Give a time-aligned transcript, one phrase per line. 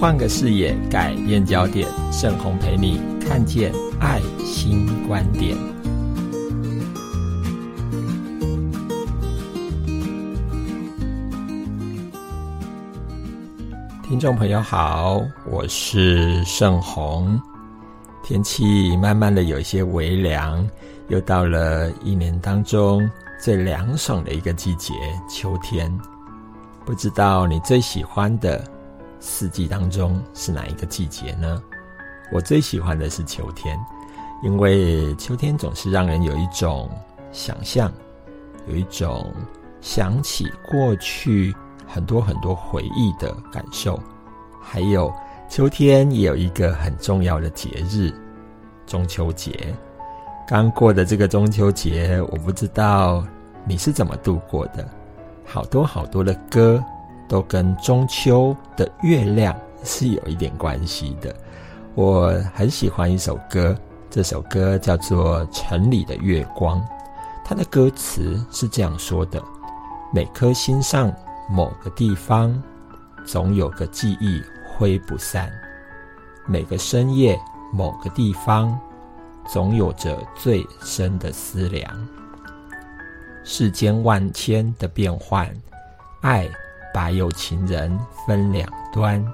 [0.00, 5.56] 换个视野，改变焦点，盛红陪你看见爱心观点。
[14.04, 17.36] 听众朋友好，我是盛红。
[18.22, 20.64] 天气慢慢的有些微凉，
[21.08, 23.10] 又到了一年当中
[23.42, 24.94] 最凉爽的一个季节——
[25.28, 25.92] 秋天。
[26.84, 28.64] 不知道你最喜欢的
[29.20, 31.62] 四季当中是哪一个季节呢？
[32.32, 33.78] 我最喜欢的是秋天，
[34.42, 36.90] 因为秋天总是让人有一种
[37.32, 37.92] 想象，
[38.66, 39.32] 有一种
[39.80, 41.54] 想起过去
[41.86, 43.98] 很多很多回忆的感受。
[44.60, 45.12] 还有
[45.48, 48.12] 秋天也有一个很重要的节日——
[48.86, 49.74] 中秋节。
[50.46, 53.26] 刚过的这个中秋节，我不知道
[53.64, 54.86] 你是怎么度过的。
[55.46, 56.82] 好多好多的歌
[57.28, 61.34] 都跟中秋的月亮是有一点关系的。
[61.94, 63.76] 我很喜欢一首歌，
[64.08, 66.80] 这首歌叫做《城里的月光》。
[67.44, 69.42] 它的歌词是这样说的：
[70.12, 71.12] 每颗心上
[71.48, 72.62] 某个地方，
[73.24, 74.42] 总有个记忆
[74.76, 75.48] 挥不散；
[76.46, 77.38] 每个深夜
[77.72, 78.78] 某个地方，
[79.48, 82.08] 总有着最深的思量。
[83.44, 85.50] 世间万千的变幻，
[86.20, 86.46] 爱
[86.98, 87.96] 把有情人
[88.26, 89.24] 分两端。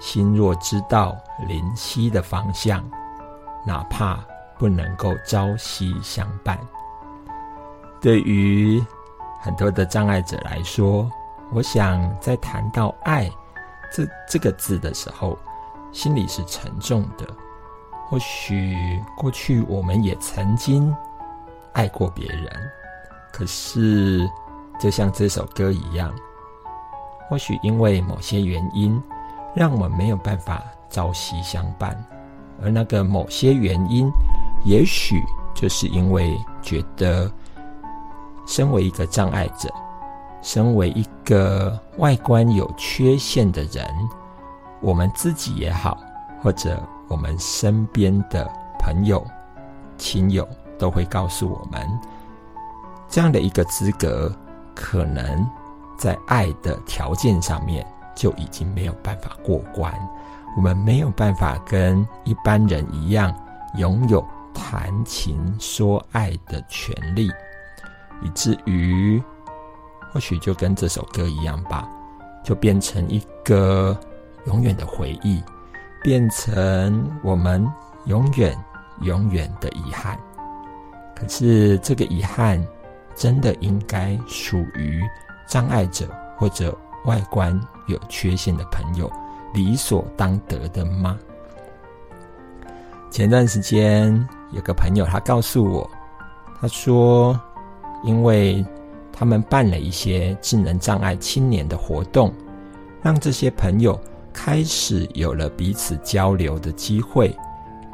[0.00, 1.16] 心若知道
[1.46, 2.82] 灵犀的方向，
[3.64, 4.18] 哪怕
[4.58, 6.58] 不能够朝夕相伴。
[8.00, 8.84] 对于
[9.40, 11.08] 很多的障碍者来说，
[11.52, 13.30] 我想在谈到爱
[13.92, 15.38] 这这个字的时候，
[15.92, 17.24] 心里是沉重的。
[18.08, 20.92] 或许过去我们也曾经
[21.74, 22.50] 爱过别人。
[23.32, 24.28] 可是，
[24.80, 26.12] 就像这首歌一样，
[27.32, 29.02] 或许因为某些原因，
[29.54, 31.96] 让我们没有办法朝夕相伴。
[32.62, 34.06] 而那个某些原因，
[34.66, 35.18] 也许
[35.54, 37.32] 就是因为觉得，
[38.46, 39.72] 身为一个障碍者，
[40.42, 43.82] 身为一个外观有缺陷的人，
[44.82, 45.96] 我们自己也好，
[46.42, 46.78] 或者
[47.08, 48.46] 我们身边的
[48.78, 49.26] 朋友、
[49.96, 50.46] 亲友，
[50.78, 51.80] 都会告诉我们。
[53.08, 54.30] 这样的一个资格，
[54.74, 55.48] 可能
[56.02, 59.94] 在爱的条件上面就已经没有办法过关。
[60.56, 63.32] 我们没有办法跟一般人一样
[63.78, 67.30] 拥有谈情说爱的权利，
[68.20, 69.22] 以至于
[70.12, 71.88] 或许就跟这首歌一样吧，
[72.42, 73.96] 就变成一个
[74.46, 75.40] 永远的回忆，
[76.02, 77.64] 变成我们
[78.06, 78.58] 永远
[79.02, 80.18] 永远的遗憾。
[81.14, 82.60] 可是这个遗憾。
[83.14, 85.02] 真的应该属于
[85.52, 86.08] 障碍者
[86.38, 86.74] 或者
[87.04, 89.12] 外观有缺陷的朋友
[89.52, 91.18] 理所当得的吗？
[93.10, 95.90] 前段时间有个朋友他告诉我，
[96.58, 97.38] 他说，
[98.02, 98.64] 因为
[99.12, 102.32] 他们办了一些智能障碍青年的活动，
[103.02, 104.00] 让这些朋友
[104.32, 107.36] 开始有了彼此交流的机会。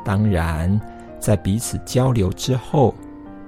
[0.04, 0.80] 当然，
[1.18, 2.94] 在彼此交流之后，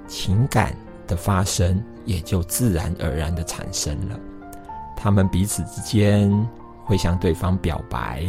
[0.08, 0.74] 情感。
[1.06, 4.18] 的发生也就自然而然的产生了，
[4.96, 6.30] 他们彼此之间
[6.84, 8.24] 会向对方表白，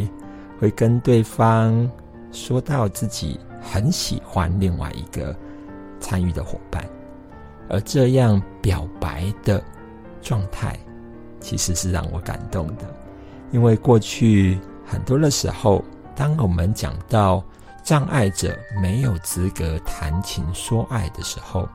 [0.58, 1.90] 会跟对方
[2.30, 5.34] 说到自己很喜欢另外一个
[5.98, 6.84] 参与的伙伴，
[7.68, 9.62] 而这样表白的
[10.20, 10.78] 状态
[11.40, 12.84] 其实是让我感动的，
[13.50, 15.84] 因为过去很多的时候，
[16.14, 17.42] 当我们讲到
[17.82, 21.68] 障碍者没有资格谈情说爱的时候。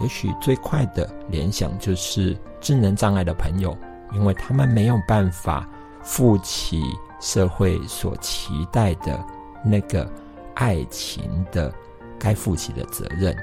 [0.00, 3.76] 也许最快的联想就是智能障碍的朋友，
[4.12, 5.68] 因为他们没有办法
[6.02, 6.82] 负起
[7.20, 9.24] 社会所期待的
[9.64, 10.10] 那个
[10.54, 11.72] 爱情的
[12.18, 13.36] 该负起的责任，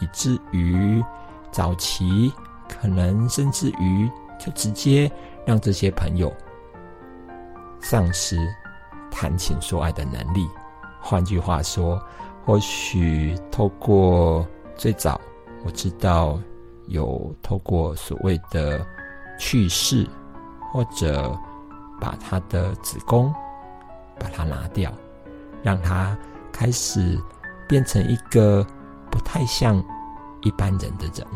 [0.00, 1.02] 以至于
[1.52, 2.32] 早期
[2.68, 5.10] 可能甚至于就直接
[5.46, 6.34] 让这些朋友
[7.80, 8.36] 丧失
[9.10, 10.48] 谈情说爱的能力。
[11.00, 12.02] 换句话说，
[12.44, 14.46] 或许透过
[14.76, 15.20] 最早。
[15.64, 16.38] 我知道
[16.88, 18.86] 有透过所谓的
[19.38, 20.06] 去世，
[20.70, 21.34] 或者
[22.00, 23.32] 把他的子宫
[24.18, 24.92] 把它拿掉，
[25.62, 26.16] 让他
[26.52, 27.18] 开始
[27.66, 28.64] 变成一个
[29.10, 29.82] 不太像
[30.42, 31.26] 一般人的人，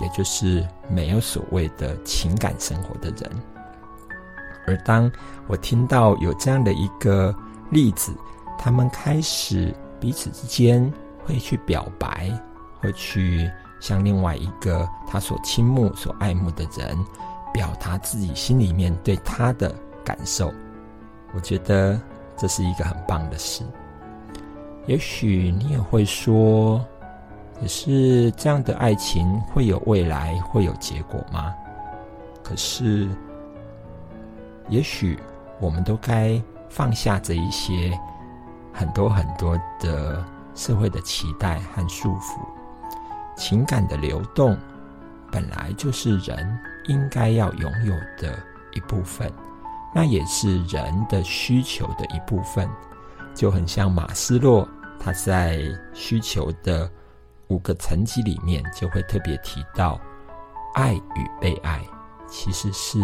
[0.00, 3.30] 也就是没有所谓的情感生活的人。
[4.66, 5.10] 而当
[5.48, 7.34] 我听到有这样的一个
[7.70, 8.14] 例子，
[8.56, 10.92] 他们开始彼此之间
[11.24, 12.30] 会去表白。
[12.80, 16.98] 会去向另外一个他所倾慕、所爱慕的人，
[17.52, 20.52] 表达自己心里面对他的感受。
[21.34, 22.00] 我觉得
[22.36, 23.62] 这是一个很棒的事。
[24.86, 26.82] 也许你也会说，
[27.60, 31.54] 可是这样的爱情会有未来，会有结果吗？
[32.42, 33.06] 可是，
[34.70, 35.18] 也许
[35.60, 36.40] 我们都该
[36.70, 37.98] 放下这一些
[38.72, 42.38] 很多很多的社会的期待和束缚，
[43.38, 44.58] 情感的流动
[45.30, 48.38] 本来就是人应该要拥有的
[48.72, 49.32] 一部分，
[49.94, 52.68] 那也是人的需求的一部分，
[53.34, 54.68] 就很像马斯洛
[54.98, 55.60] 他在
[55.94, 56.90] 需求的
[57.46, 60.00] 五个层级里面就会特别提到
[60.74, 61.80] 爱与被爱。
[62.26, 62.98] 其实是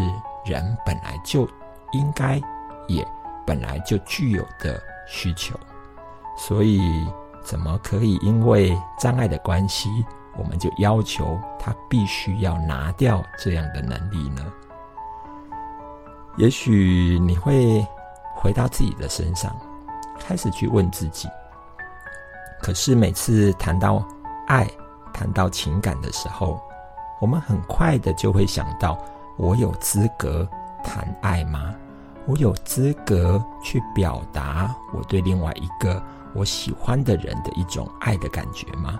[0.45, 1.49] 人本来就
[1.93, 2.39] 应该，
[2.87, 3.07] 也
[3.47, 5.59] 本来就具有的需求，
[6.37, 6.81] 所以
[7.43, 10.05] 怎么可以因为障碍的关系，
[10.37, 14.45] 我们就要求他必须要拿掉这样的能力呢？
[16.37, 17.87] 也许你会
[18.35, 19.55] 回到自己的身上，
[20.19, 21.29] 开始去问自己。
[22.61, 24.07] 可是每次谈到
[24.47, 24.69] 爱、
[25.13, 26.61] 谈到情感的时候，
[27.21, 28.99] 我们很快的就会想到。
[29.37, 30.49] 我有资格
[30.85, 31.75] 谈爱吗？
[32.25, 36.01] 我有资格去表达我对另外一个
[36.33, 38.97] 我喜欢的人的一种爱的感觉吗？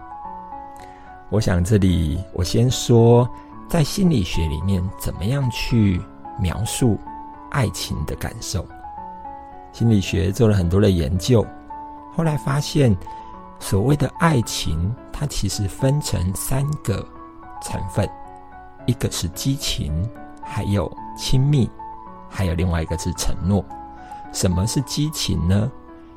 [1.31, 3.29] 我想这里我先说，
[3.69, 6.01] 在心理学里面怎么样去
[6.39, 6.99] 描述
[7.51, 8.65] 爱情的感受？
[9.73, 11.45] 心理学做了很多的研究，
[12.15, 12.97] 后来发现，
[13.59, 17.05] 所谓的爱情，它其实分成三个
[17.63, 18.09] 成分，
[18.87, 20.09] 一个是激情。
[20.47, 21.69] 还有亲密，
[22.29, 23.65] 还有另外一个是承诺。
[24.31, 25.73] 什么是激情呢？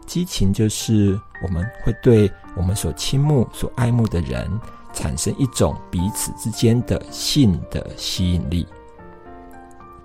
[0.05, 4.51] 激情就是我们会对我们所倾慕、所爱慕的人
[4.97, 8.67] 产生一种彼此之间的性的吸引力。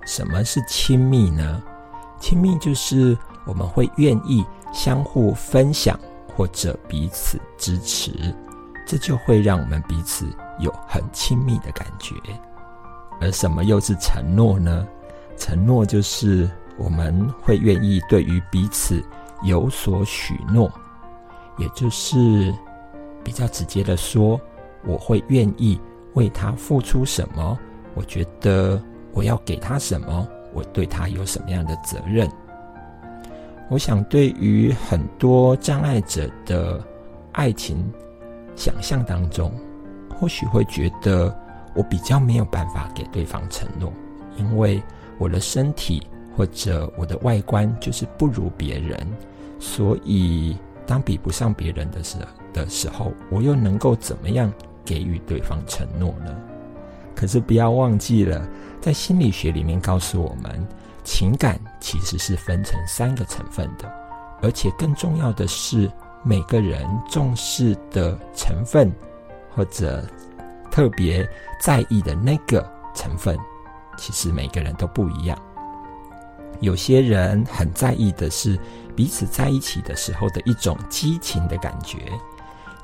[0.05, 1.63] 什么是亲密呢？
[2.21, 3.17] 亲密就是
[3.47, 5.99] 我们会愿意相互分享
[6.37, 8.13] 或者彼此支持，
[8.87, 10.27] 这就会让我们彼此
[10.59, 12.15] 有很亲密的感觉。
[13.19, 14.87] 而什么又是承诺呢？
[15.39, 19.03] 承诺就是我们会愿意对于彼此
[19.43, 20.71] 有所许诺，
[21.57, 22.55] 也就是
[23.25, 24.39] 比较直接的说，
[24.85, 25.79] 我会愿意
[26.15, 27.59] 为他付出什么。
[27.95, 28.83] 我觉得
[29.13, 32.31] 我要给他什么，我对他有什么样的责任。
[33.69, 36.83] 我想，对于很多障碍者的
[37.33, 37.93] 爱情
[38.57, 39.53] 想象当中，
[40.19, 41.35] 或许会觉得。
[41.75, 43.91] 我比较没有办法给对方承诺，
[44.37, 44.83] 因为
[45.17, 46.07] 我的身体
[46.37, 49.07] 或者我的外观就是不如别人，
[49.59, 50.55] 所以
[50.87, 52.19] 当比不上别人的时
[52.53, 54.53] 的时候，我又能够怎么样
[54.85, 56.35] 给予对方承诺呢？
[57.15, 58.47] 可是不要忘记了，
[58.81, 60.67] 在心理学里面告诉我们，
[61.05, 63.93] 情感其实是分成三个成分的，
[64.43, 65.91] 而且更重要的是，
[66.23, 68.93] 每个人重视的成分
[69.55, 70.05] 或者。
[70.73, 71.29] 特别
[71.61, 73.37] 在意的那个成分，
[73.99, 75.39] 其实每个人都不一样。
[76.61, 78.59] 有些人很在意的是
[78.97, 82.11] 彼此在一起的时候的一种激情的感觉，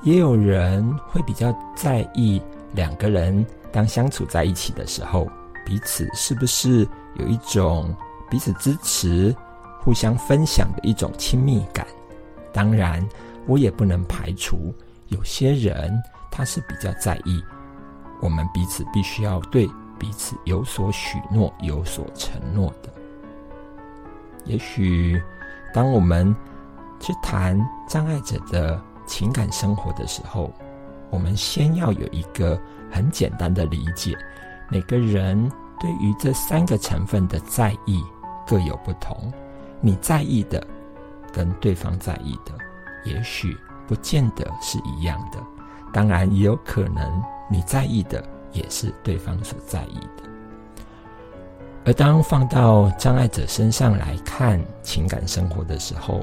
[0.03, 2.41] 也有人会比较在意
[2.73, 5.29] 两个人当相处在一起的时候，
[5.67, 7.95] 彼此是不是有一种
[8.31, 9.35] 彼此支持、
[9.81, 11.87] 互相分享的一种亲密感。
[12.53, 13.07] 当然，
[13.47, 14.73] 我也不能排除
[15.09, 15.93] 有些人
[16.31, 17.43] 他是比较在意。
[18.21, 19.69] 我们彼此必须要对
[19.99, 22.89] 彼此有所许诺、有所承诺的。
[24.45, 25.21] 也许，
[25.75, 26.35] 当我们
[26.99, 27.59] 去谈
[27.89, 30.53] 障碍者的情感生活的时候，
[31.11, 32.57] 我们先要有一个
[32.89, 34.17] 很简单的理解：
[34.71, 35.51] 每个人
[35.81, 38.01] 对于这三个成分的在意
[38.47, 39.33] 各有不同。
[39.81, 40.65] 你在意的，
[41.33, 42.53] 跟对方在意的，
[43.05, 45.39] 也许不见得是一样的。
[45.93, 47.23] 当然，也有可能。
[47.51, 48.23] 你在意的
[48.53, 50.23] 也是对方所在意的，
[51.87, 56.21] 而当放到障碍者身上来看情感生活的时候，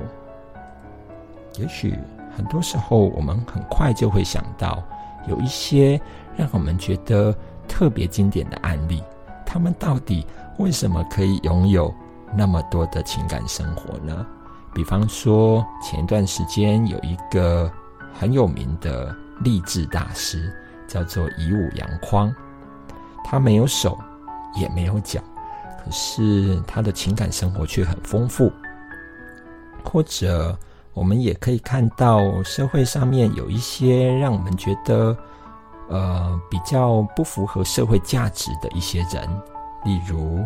[1.57, 1.97] 也许
[2.35, 4.83] 很多时候我们很快就会想到
[5.27, 5.99] 有一些
[6.35, 7.33] 让我们觉得
[7.67, 9.01] 特别经典的案例，
[9.45, 10.25] 他们到底
[10.57, 11.93] 为什么可以拥有
[12.35, 14.25] 那么多的情感生活呢？
[14.73, 17.71] 比方说，前段时间有一个
[18.13, 20.53] 很有名的励志大师。
[20.87, 22.31] 叫做以武扬匡，
[23.23, 23.97] 他没有手，
[24.55, 25.19] 也没有脚，
[25.83, 28.53] 可是他的情感生活却很丰富。
[29.83, 30.55] 或者，
[30.95, 35.15] 我们也可以看到社会上面有一些让我们觉得，
[35.89, 39.29] 呃，比较不符合社会价值的一些人，
[39.83, 40.43] 例如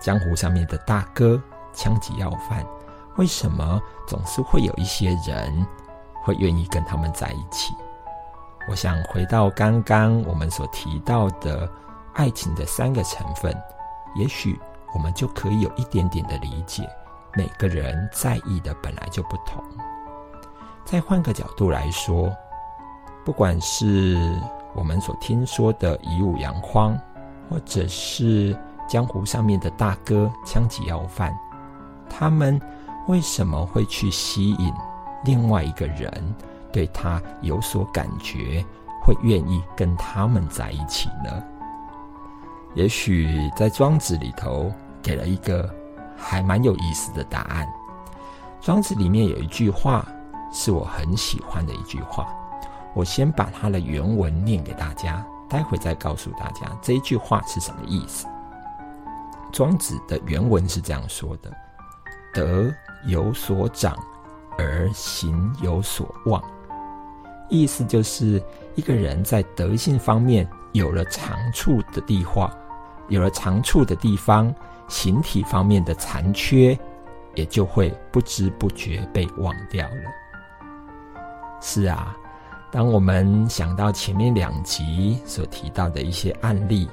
[0.00, 1.40] 江湖上面的大哥、
[1.74, 2.66] 枪击要犯，
[3.16, 5.66] 为什么总是会有一些人
[6.24, 7.74] 会愿意跟他们在一起？
[8.70, 11.70] 我想回到刚刚我们所提到的
[12.14, 13.54] 爱情的三个成分，
[14.16, 14.58] 也许
[14.94, 16.88] 我们就可以有一点点的理解。
[17.34, 19.62] 每个人在意的本来就不同。
[20.84, 22.30] 再换个角度来说，
[23.24, 24.18] 不管是
[24.74, 26.98] 我们所听说的以武扬匡，
[27.48, 28.56] 或者是
[28.88, 31.34] 江湖上面的大哥枪击要犯，
[32.10, 32.60] 他们
[33.06, 34.74] 为什么会去吸引
[35.24, 36.10] 另外一个人，
[36.72, 38.62] 对他有所感觉，
[39.02, 41.42] 会愿意跟他们在一起呢？
[42.74, 44.70] 也许在庄子里头
[45.02, 45.81] 给了一个。
[46.22, 47.66] 还蛮有意思的答案。
[48.60, 50.06] 庄子里面有一句话
[50.52, 52.28] 是我很喜欢的一句话，
[52.94, 58.26] 我先把它的原文念给大家，待会再告诉大家这一句话是什么意思。
[59.50, 61.52] 庄子的原文是这样说的
[62.32, 62.72] ：“德
[63.04, 63.94] 有所长，
[64.56, 66.42] 而行有所望。”
[67.50, 68.42] 意思就是
[68.76, 72.50] 一个人在德性方面有了长处的地方，
[73.08, 74.54] 有了长处的地方。
[74.92, 76.78] 形体方面的残缺，
[77.34, 80.04] 也就会不知不觉被忘掉了。
[81.62, 82.14] 是啊，
[82.70, 86.90] 当我们想到前面两集所提到的一些案例，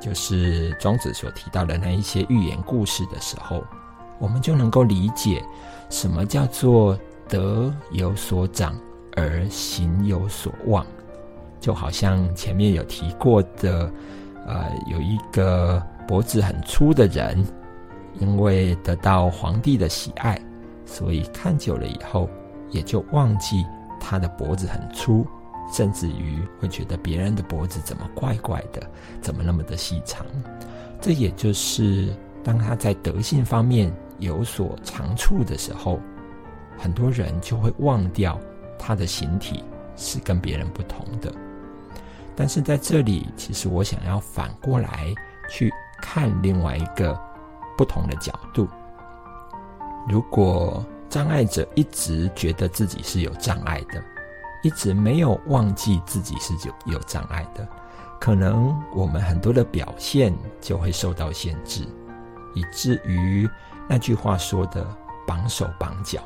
[0.00, 3.62] 就是庄子所提到的那一些寓言故事的时候，
[4.18, 5.44] 我们就能够理解
[5.90, 8.74] 什么叫做德有所长
[9.16, 10.86] 而行有所望。
[11.60, 13.92] 就好像前面有提过的，
[14.46, 15.86] 呃，有一个。
[16.12, 17.42] 脖子很粗的人，
[18.20, 20.38] 因为得到皇帝的喜爱，
[20.84, 22.28] 所以看久了以后，
[22.68, 23.64] 也就忘记
[23.98, 25.26] 他的脖子很粗，
[25.72, 28.86] 甚至于会觉得别人的脖子怎么怪怪的，
[29.22, 30.26] 怎么那么的细长。
[31.00, 32.14] 这也就是
[32.44, 35.98] 当他在德性方面有所长处的时候，
[36.76, 38.38] 很多人就会忘掉
[38.78, 39.64] 他的形体
[39.96, 41.32] 是跟别人不同的。
[42.36, 45.10] 但是在这里，其实我想要反过来
[45.48, 45.72] 去。
[46.02, 47.18] 看另外一个
[47.78, 48.68] 不同的角度，
[50.06, 54.02] 如果障碍者一直觉得自己是有障碍的，
[54.62, 57.66] 一直没有忘记自己是有有障碍的，
[58.20, 61.86] 可能我们很多的表现就会受到限制，
[62.54, 63.48] 以至于
[63.88, 64.86] 那句话说的
[65.26, 66.20] 绑手绑脚。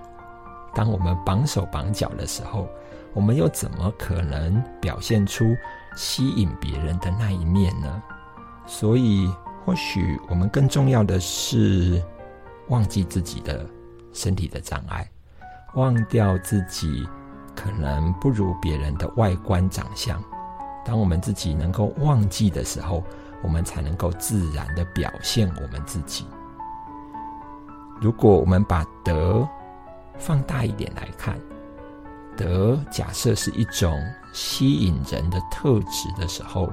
[0.75, 2.68] 当我们绑手绑脚的时候，
[3.12, 5.56] 我们又怎么可能表现出
[5.97, 8.02] 吸引别人的那一面呢？
[8.66, 9.30] 所以。
[9.67, 12.01] 或许我们更重要的是
[12.69, 13.67] 忘记自己的
[14.13, 15.11] 身体的障碍，
[15.75, 17.05] 忘掉自己
[17.53, 20.23] 可能不如别人的外观长相。
[20.85, 23.03] 当我们自己能够忘记的时候，
[23.43, 26.25] 我们才能够自然的表现我们自己。
[28.01, 29.47] 如果我们把德
[30.17, 31.37] 放大一点来看，
[32.37, 34.01] 德假设是一种
[34.33, 36.73] 吸引人的特质的时候。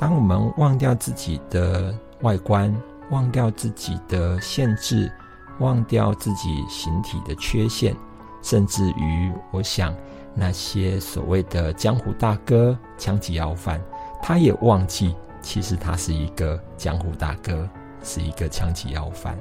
[0.00, 2.74] 当我们忘掉自己的外观，
[3.10, 5.12] 忘掉自己的限制，
[5.58, 7.94] 忘掉自己形体的缺陷，
[8.40, 9.94] 甚至于，我想
[10.34, 13.78] 那些所谓的江湖大哥、枪击要犯，
[14.22, 17.68] 他也忘记，其实他是一个江湖大哥，
[18.02, 19.38] 是一个枪击要犯，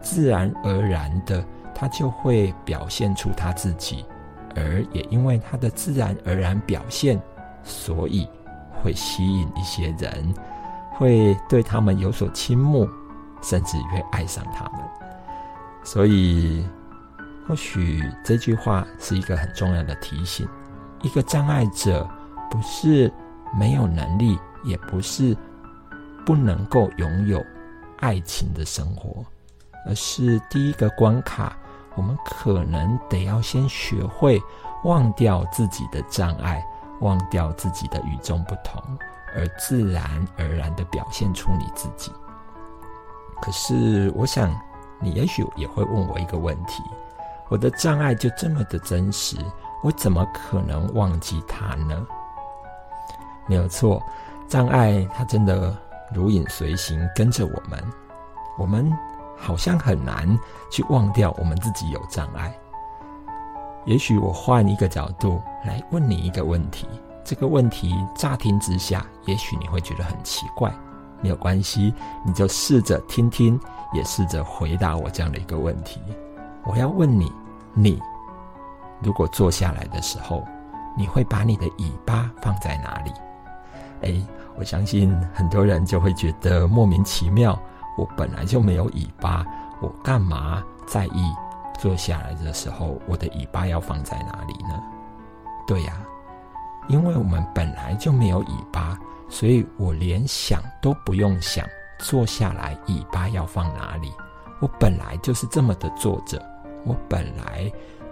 [0.00, 4.06] 自然而然的，他就会表现出他自己，
[4.56, 7.20] 而也因为他的自然而然表现，
[7.62, 8.26] 所以。
[8.82, 10.34] 会吸引一些人，
[10.92, 12.88] 会对他们有所倾慕，
[13.42, 14.80] 甚至会爱上他们。
[15.84, 16.66] 所以，
[17.46, 20.46] 或许这句话是一个很重要的提醒：
[21.02, 22.08] 一个障碍者
[22.50, 23.10] 不是
[23.56, 25.36] 没有能力，也不是
[26.26, 27.42] 不能够拥有
[28.00, 29.24] 爱情的生活，
[29.86, 31.56] 而是第一个关卡，
[31.94, 34.40] 我们可能得要先学会
[34.84, 36.62] 忘掉自己的障碍。
[37.00, 38.82] 忘掉自己的与众不同，
[39.34, 42.12] 而自然而然的表现出你自己。
[43.40, 44.50] 可是，我想
[45.00, 46.82] 你也许也会问我一个问题：
[47.48, 49.36] 我的障碍就这么的真实，
[49.82, 52.06] 我怎么可能忘记它呢？
[53.46, 54.02] 没有错，
[54.48, 55.76] 障碍它真的
[56.12, 57.82] 如影随形，跟着我们。
[58.58, 58.92] 我们
[59.36, 60.36] 好像很难
[60.68, 62.52] 去忘掉我们自己有障碍。
[63.88, 66.86] 也许我换一个角度来问你一个问题，
[67.24, 70.70] 这个问题乍听之下，也许你会觉得很奇怪，
[71.22, 73.58] 没有关系，你就试着听听，
[73.94, 76.02] 也试着回答我这样的一个问题。
[76.64, 77.32] 我要问你，
[77.72, 77.98] 你
[79.00, 80.44] 如果坐下来的时候，
[80.94, 83.12] 你会把你的尾巴放在哪里？
[84.02, 84.22] 哎，
[84.58, 87.58] 我相信很多人就会觉得莫名其妙，
[87.96, 89.46] 我本来就没有尾巴，
[89.80, 91.34] 我干嘛在意
[91.78, 94.82] 坐下来的时候我的尾巴要放在哪里呢？
[95.66, 96.04] 对呀，
[96.88, 101.66] 因为我们本来就没有尾巴，所以我连想都不用想，
[101.98, 104.12] 坐下来尾巴要放哪里。
[104.60, 106.42] 我本来就是这么的坐着，
[106.84, 107.70] 我本来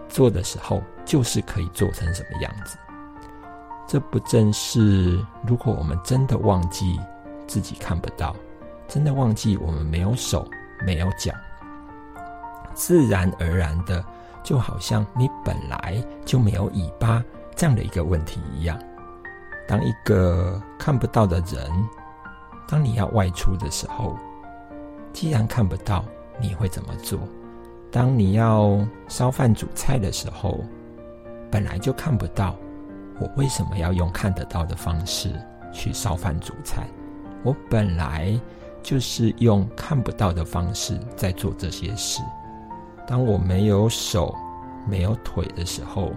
[0.08, 2.78] 坐的时候就是可以做成什么样子。
[3.88, 7.00] 这不正是如果我们真的忘记
[7.46, 8.36] 自己看不到，
[8.86, 10.48] 真的忘记我们没有手
[10.84, 11.32] 没有脚，
[12.76, 14.04] 自然而然的
[14.44, 17.24] 就好像你本来就没有尾巴
[17.56, 18.78] 这样的一个问题一样。
[19.66, 21.68] 当一个看不到的人，
[22.68, 24.16] 当你要外出的时候，
[25.12, 26.04] 既然看不到。
[26.38, 27.18] 你会怎么做？
[27.90, 28.78] 当你要
[29.08, 30.62] 烧饭煮菜的时候，
[31.50, 32.54] 本来就看不到，
[33.18, 35.32] 我为什么要用看得到的方式
[35.72, 36.86] 去烧饭煮菜？
[37.42, 38.38] 我本来
[38.82, 42.20] 就是用看不到的方式在做这些事。
[43.06, 44.34] 当我没有手、
[44.86, 46.12] 没有腿的时候，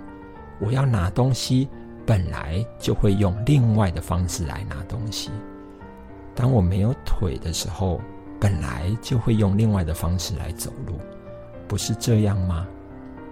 [0.59, 1.69] 我要拿东西，
[2.05, 5.29] 本来就会用另外的方式来拿东西。
[6.35, 8.01] 当我没有腿的时候，
[8.39, 10.99] 本来就会用另外的方式来走路，
[11.67, 12.65] 不是这样吗？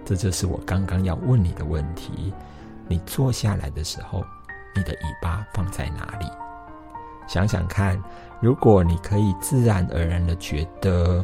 [0.04, 2.32] 这就是我刚刚要问你的问题。
[2.86, 4.24] 你坐下来的时候，
[4.74, 6.26] 你的尾巴放在哪里？
[7.26, 8.02] 想想看，
[8.40, 11.22] 如果你可以自然而然的觉得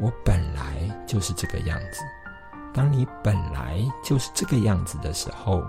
[0.00, 2.00] 我本来就是这个样子，
[2.72, 5.62] 当你本来就是这个样子的时候，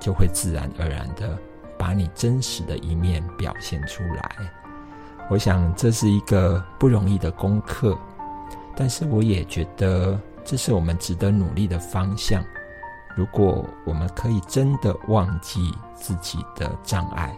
[0.00, 1.38] 就会自然而然的
[1.78, 4.36] 把你真实的一面表现出来。
[5.30, 7.96] 我想这是一个不容易的功课，
[8.74, 12.42] 但是我也觉得这是我们值得努力的方向。
[13.14, 17.36] 如果我们可以真的忘记自己的障碍，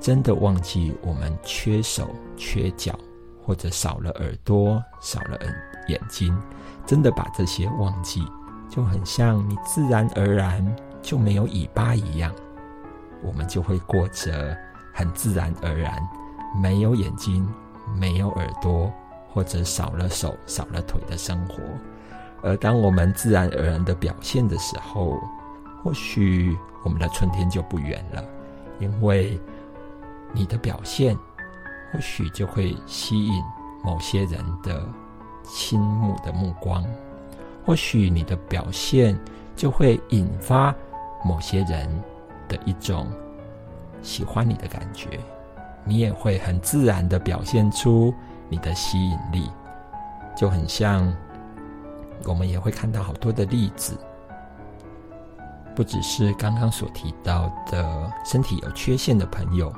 [0.00, 2.98] 真的忘记我们缺手缺脚，
[3.44, 5.54] 或者少了耳朵少了眼
[5.88, 6.36] 眼睛，
[6.86, 8.26] 真的把这些忘记，
[8.70, 10.64] 就很像你自然而然
[11.02, 12.32] 就没有尾巴一样，
[13.22, 14.56] 我们就会过着
[14.92, 15.92] 很自然而然。
[16.56, 17.46] 没有眼睛，
[17.96, 18.92] 没有耳朵，
[19.28, 21.56] 或者少了手、少了腿的生活。
[22.42, 25.18] 而当我们自然而然的表现的时候，
[25.82, 28.24] 或许我们的春天就不远了。
[28.78, 29.40] 因为
[30.32, 31.16] 你的表现，
[31.94, 33.40] 或许就会吸引
[33.80, 34.84] 某些人的
[35.44, 36.84] 倾慕的目光，
[37.64, 39.16] 或许你的表现
[39.54, 40.74] 就会引发
[41.24, 41.88] 某些人
[42.48, 43.06] 的一种
[44.02, 45.20] 喜欢你的感觉。
[45.84, 48.12] 你也会很自然的表现出
[48.48, 49.48] 你的吸引力，
[50.34, 51.14] 就很像
[52.24, 53.96] 我们也会看到好多的例子，
[55.76, 59.72] 不只是刚刚所提到的身体有缺陷的朋友，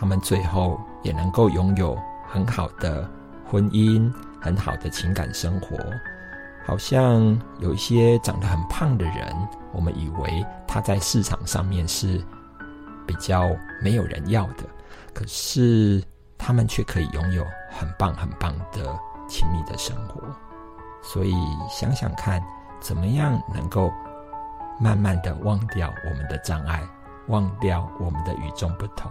[0.00, 1.94] 他们最后也能够拥有
[2.26, 3.06] 很好的
[3.44, 4.10] 婚姻、
[4.40, 5.76] 很好的情感生活。
[6.64, 9.36] 好像有一些长得很胖的人，
[9.72, 12.18] 我们以为他在市场上面是
[13.06, 13.50] 比较
[13.82, 14.64] 没有人要的。
[15.12, 16.02] 可是
[16.38, 20.22] 他们却可以拥有很棒很棒的亲密的生活，
[21.02, 21.34] 所以
[21.68, 22.42] 想想看，
[22.80, 23.92] 怎么样能够
[24.78, 26.82] 慢慢的忘掉我们的障碍，
[27.26, 29.10] 忘掉我们的与众不同，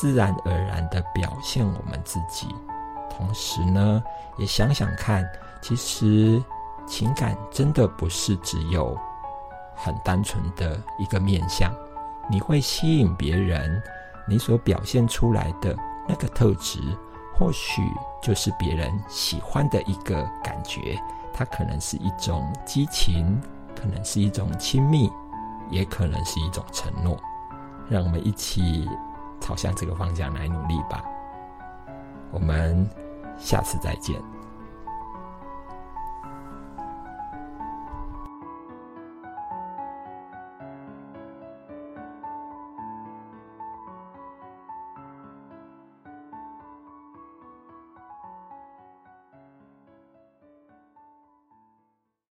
[0.00, 2.54] 自然而然的表现我们自己。
[3.10, 4.00] 同时呢，
[4.36, 5.28] 也想想看，
[5.60, 6.40] 其实
[6.86, 8.96] 情感真的不是只有
[9.74, 11.74] 很单纯的一个面相，
[12.30, 13.82] 你会吸引别人。
[14.24, 16.78] 你所表现出来的那个特质，
[17.36, 17.82] 或许
[18.22, 20.96] 就是别人喜欢的一个感觉。
[21.32, 23.40] 它可能是一种激情，
[23.74, 25.10] 可能是一种亲密，
[25.70, 27.18] 也可能是一种承诺。
[27.88, 28.88] 让我们一起
[29.40, 31.02] 朝向这个方向来努力吧。
[32.30, 32.88] 我们
[33.38, 34.20] 下次再见。